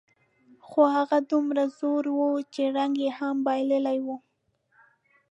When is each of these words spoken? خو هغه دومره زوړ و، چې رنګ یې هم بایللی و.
خو 0.67 0.79
هغه 0.95 1.17
دومره 1.31 1.63
زوړ 1.77 2.03
و، 2.15 2.19
چې 2.53 2.63
رنګ 2.77 2.93
یې 3.03 3.09
هم 3.19 3.35
بایللی 3.45 3.99
و. 4.05 4.07